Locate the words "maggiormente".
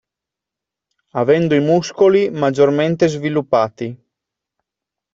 2.31-3.07